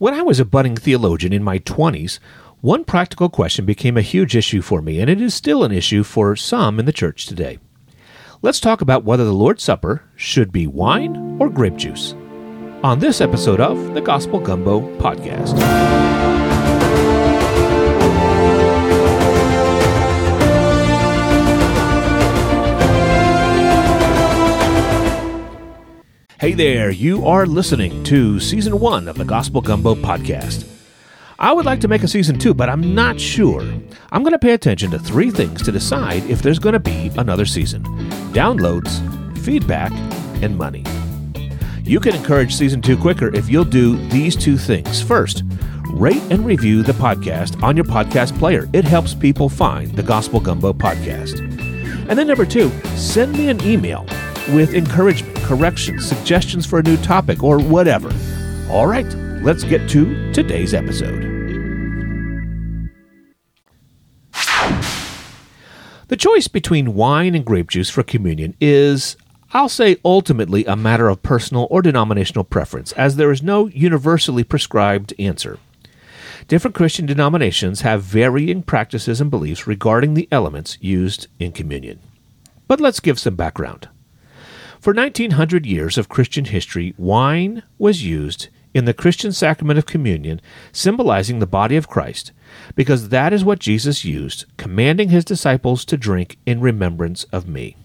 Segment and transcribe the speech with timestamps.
[0.00, 2.20] When I was a budding theologian in my 20s,
[2.62, 6.04] one practical question became a huge issue for me, and it is still an issue
[6.04, 7.58] for some in the church today.
[8.40, 12.14] Let's talk about whether the Lord's Supper should be wine or grape juice.
[12.82, 16.09] On this episode of the Gospel Gumbo Podcast.
[26.40, 30.66] Hey there, you are listening to season one of the Gospel Gumbo podcast.
[31.38, 33.60] I would like to make a season two, but I'm not sure.
[34.10, 37.12] I'm going to pay attention to three things to decide if there's going to be
[37.18, 37.82] another season
[38.32, 38.88] downloads,
[39.40, 39.92] feedback,
[40.42, 40.82] and money.
[41.84, 45.02] You can encourage season two quicker if you'll do these two things.
[45.02, 45.42] First,
[45.90, 48.66] rate and review the podcast on your podcast player.
[48.72, 51.38] It helps people find the Gospel Gumbo podcast.
[52.08, 54.06] And then, number two, send me an email
[54.54, 58.08] with encouragement, corrections, suggestions for a new topic, or whatever.
[58.70, 61.22] All right, let's get to today's episode.
[66.06, 69.16] The choice between wine and grape juice for communion is,
[69.52, 74.44] I'll say, ultimately a matter of personal or denominational preference, as there is no universally
[74.44, 75.58] prescribed answer.
[76.46, 81.98] Different Christian denominations have varying practices and beliefs regarding the elements used in communion.
[82.68, 83.88] But let's give some background.
[84.80, 90.40] For 1900 years of Christian history, wine was used in the Christian sacrament of communion,
[90.72, 92.32] symbolizing the body of Christ,
[92.74, 97.76] because that is what Jesus used, commanding his disciples to drink in remembrance of me.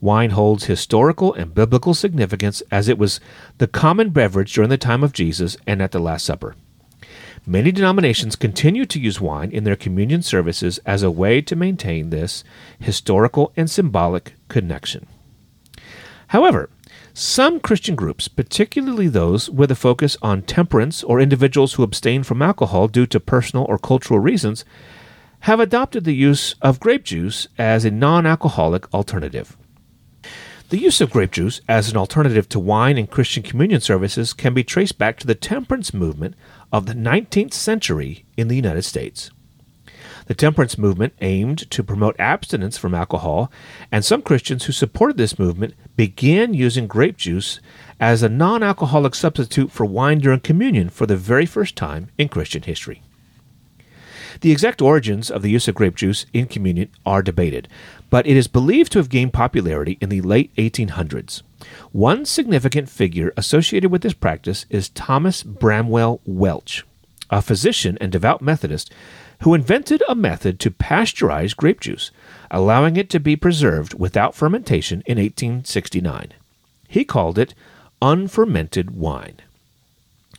[0.00, 3.18] Wine holds historical and biblical significance as it was
[3.58, 6.54] the common beverage during the time of Jesus and at the Last Supper.
[7.44, 12.10] Many denominations continue to use wine in their communion services as a way to maintain
[12.10, 12.44] this
[12.78, 15.08] historical and symbolic connection.
[16.30, 16.70] However,
[17.12, 22.40] some Christian groups, particularly those with a focus on temperance or individuals who abstain from
[22.40, 24.64] alcohol due to personal or cultural reasons,
[25.40, 29.56] have adopted the use of grape juice as a non alcoholic alternative.
[30.68, 34.54] The use of grape juice as an alternative to wine in Christian communion services can
[34.54, 36.36] be traced back to the temperance movement
[36.72, 39.32] of the 19th century in the United States.
[40.30, 43.50] The temperance movement aimed to promote abstinence from alcohol,
[43.90, 47.58] and some Christians who supported this movement began using grape juice
[47.98, 52.28] as a non alcoholic substitute for wine during communion for the very first time in
[52.28, 53.02] Christian history.
[54.40, 57.66] The exact origins of the use of grape juice in communion are debated,
[58.08, 61.42] but it is believed to have gained popularity in the late 1800s.
[61.90, 66.86] One significant figure associated with this practice is Thomas Bramwell Welch,
[67.30, 68.92] a physician and devout Methodist
[69.42, 72.10] who invented a method to pasteurize grape juice,
[72.50, 76.32] allowing it to be preserved without fermentation in 1869.
[76.88, 77.54] He called it
[78.02, 79.36] unfermented wine.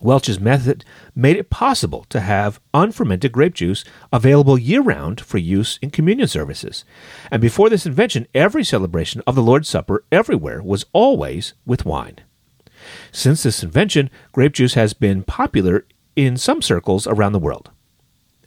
[0.01, 0.83] Welch's method
[1.15, 6.27] made it possible to have unfermented grape juice available year round for use in communion
[6.27, 6.83] services.
[7.29, 12.17] And before this invention, every celebration of the Lord's Supper everywhere was always with wine.
[13.11, 15.85] Since this invention, grape juice has been popular
[16.15, 17.69] in some circles around the world.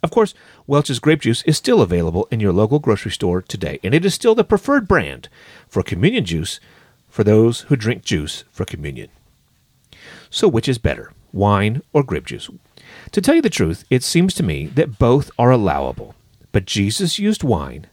[0.04, 0.34] Of course,
[0.66, 4.12] Welch's grape juice is still available in your local grocery store today, and it is
[4.12, 5.31] still the preferred brand
[5.66, 6.60] for communion juice
[7.09, 9.09] for those who drink juice for communion.
[10.28, 12.50] So, which is better, wine or grape juice?
[13.12, 16.14] To tell you the truth, it seems to me that both are allowable,
[16.53, 17.87] but Jesus used wine,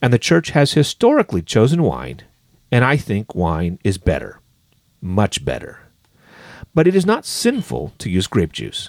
[0.00, 2.22] and the church has historically chosen wine,
[2.72, 4.40] and I think wine is better,
[5.02, 5.80] much better.
[6.74, 8.88] But it is not sinful to use grape juice.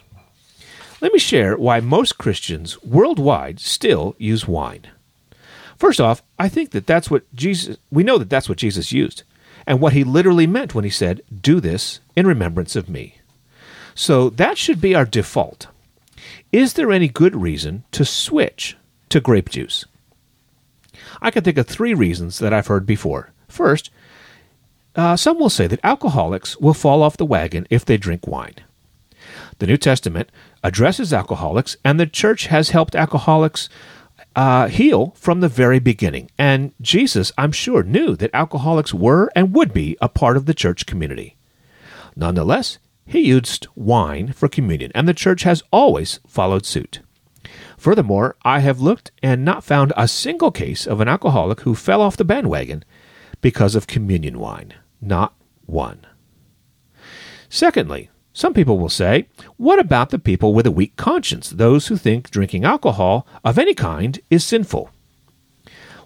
[1.02, 4.88] Let me share why most Christians worldwide still use wine.
[5.76, 9.24] First off, I think that that's what Jesus, we know that that's what Jesus used
[9.66, 13.18] and what he literally meant when he said, Do this in remembrance of me.
[13.96, 15.68] So that should be our default.
[16.52, 18.78] Is there any good reason to switch
[19.10, 19.86] to grape juice?
[21.20, 23.32] I can think of three reasons that I've heard before.
[23.48, 23.90] First,
[24.96, 28.56] uh, some will say that alcoholics will fall off the wagon if they drink wine.
[29.60, 30.32] The New Testament
[30.64, 33.70] addresses alcoholics, and the church has helped alcoholics
[34.36, 36.30] uh, heal from the very beginning.
[36.38, 40.54] And Jesus, I'm sure, knew that alcoholics were and would be a part of the
[40.54, 41.36] church community.
[42.16, 47.00] Nonetheless, he used wine for communion, and the church has always followed suit.
[47.78, 52.02] Furthermore, I have looked and not found a single case of an alcoholic who fell
[52.02, 52.84] off the bandwagon
[53.42, 54.74] because of communion wine.
[55.02, 55.34] Not
[55.66, 56.06] one.
[57.50, 61.98] Secondly, some people will say, what about the people with a weak conscience, those who
[61.98, 64.90] think drinking alcohol of any kind is sinful?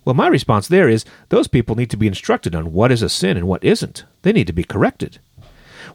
[0.04, 3.10] Well, my response there is those people need to be instructed on what is a
[3.10, 4.06] sin and what isn't.
[4.22, 5.20] They need to be corrected.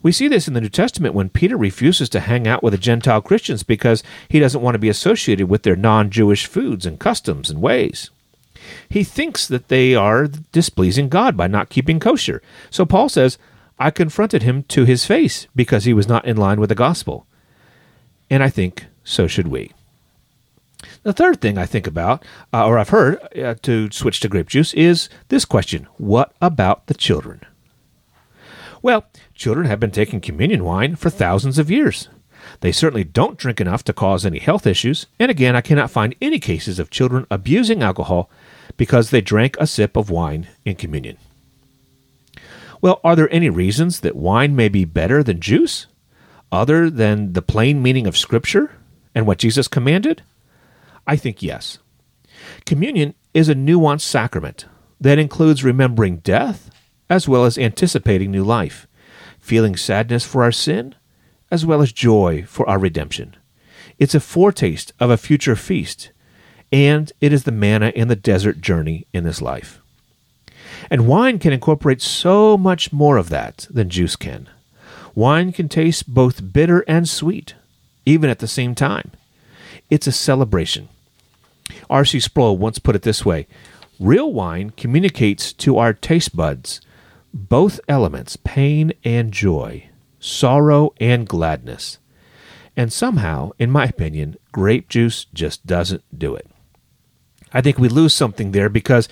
[0.03, 2.77] We see this in the New Testament when Peter refuses to hang out with the
[2.77, 6.99] Gentile Christians because he doesn't want to be associated with their non Jewish foods and
[6.99, 8.09] customs and ways.
[8.89, 12.41] He thinks that they are displeasing God by not keeping kosher.
[12.69, 13.37] So Paul says,
[13.81, 17.25] I confronted him to his face because he was not in line with the gospel.
[18.29, 19.71] And I think so should we.
[21.01, 22.23] The third thing I think about,
[22.53, 26.85] uh, or I've heard uh, to switch to grape juice, is this question What about
[26.85, 27.41] the children?
[28.83, 32.07] Well, children have been taking communion wine for thousands of years.
[32.59, 36.15] They certainly don't drink enough to cause any health issues, and again, I cannot find
[36.21, 38.29] any cases of children abusing alcohol
[38.77, 41.17] because they drank a sip of wine in communion.
[42.81, 45.85] Well, are there any reasons that wine may be better than juice,
[46.51, 48.75] other than the plain meaning of Scripture
[49.13, 50.23] and what Jesus commanded?
[51.05, 51.77] I think yes.
[52.65, 54.65] Communion is a nuanced sacrament
[54.99, 56.71] that includes remembering death
[57.09, 58.87] as well as anticipating new life,
[59.39, 60.95] feeling sadness for our sin
[61.51, 63.35] as well as joy for our redemption.
[63.99, 66.11] It's a foretaste of a future feast,
[66.71, 69.80] and it is the manna in the desert journey in this life.
[70.89, 74.49] And wine can incorporate so much more of that than juice can.
[75.13, 77.55] Wine can taste both bitter and sweet,
[78.05, 79.11] even at the same time.
[79.89, 80.89] It's a celebration.
[81.89, 82.19] R.C.
[82.19, 83.47] Sproul once put it this way
[83.99, 86.81] Real wine communicates to our taste buds
[87.33, 89.89] both elements, pain and joy,
[90.19, 91.97] sorrow and gladness.
[92.75, 96.47] And somehow, in my opinion, grape juice just doesn't do it.
[97.53, 99.09] I think we lose something there because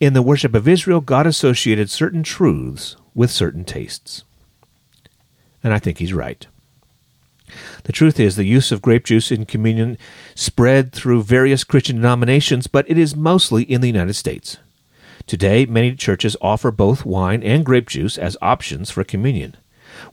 [0.00, 4.24] in the worship of Israel, God associated certain truths with certain tastes.
[5.62, 6.46] And I think he's right.
[7.84, 9.98] The truth is, the use of grape juice in communion
[10.34, 14.56] spread through various Christian denominations, but it is mostly in the United States.
[15.26, 19.56] Today, many churches offer both wine and grape juice as options for communion,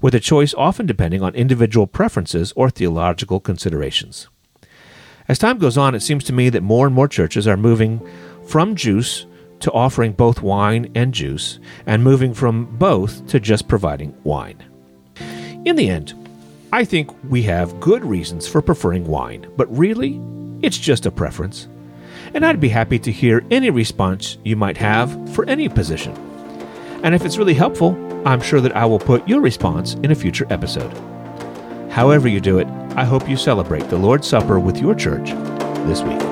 [0.02, 4.28] with a choice often depending on individual preferences or theological considerations.
[5.30, 8.06] As time goes on, it seems to me that more and more churches are moving
[8.46, 9.26] from juice
[9.60, 14.64] to offering both wine and juice, and moving from both to just providing wine.
[15.66, 16.14] In the end,
[16.72, 20.22] I think we have good reasons for preferring wine, but really,
[20.62, 21.68] it's just a preference
[22.34, 26.16] and I'd be happy to hear any response you might have for any position.
[27.04, 27.96] And if it's really helpful,
[28.28, 30.92] I'm sure that I will put your response in a future episode.
[31.92, 35.32] However, you do it, I hope you celebrate the Lord's Supper with your church
[35.88, 36.27] this week.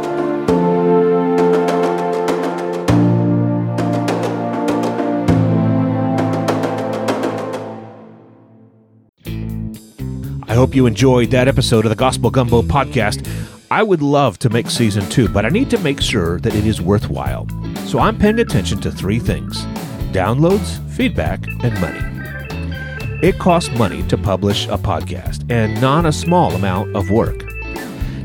[10.55, 13.27] I hope you enjoyed that episode of the Gospel Gumbo podcast.
[13.69, 16.65] I would love to make season two, but I need to make sure that it
[16.65, 17.45] is worthwhile.
[17.87, 19.65] So I'm paying attention to three things
[20.13, 21.99] downloads, feedback, and money.
[23.21, 27.43] It costs money to publish a podcast, and not a small amount of work.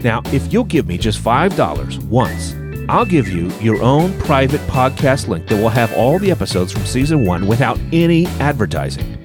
[0.05, 2.55] Now, if you'll give me just $5 once,
[2.89, 6.87] I'll give you your own private podcast link that will have all the episodes from
[6.87, 9.20] season one without any advertising,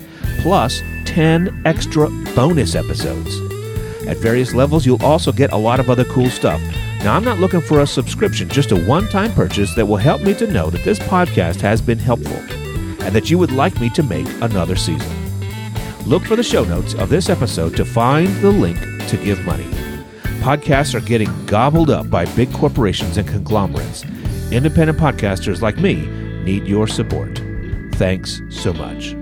[0.45, 3.39] plus 10 extra bonus episodes.
[4.07, 6.61] At various levels, you'll also get a lot of other cool stuff.
[7.03, 10.21] Now, I'm not looking for a subscription, just a one time purchase that will help
[10.21, 12.37] me to know that this podcast has been helpful
[13.03, 15.11] and that you would like me to make another season.
[16.05, 18.77] Look for the show notes of this episode to find the link
[19.07, 19.65] to give money.
[20.43, 24.03] Podcasts are getting gobbled up by big corporations and conglomerates.
[24.51, 26.05] Independent podcasters like me
[26.43, 27.41] need your support.
[27.93, 29.15] Thanks so much.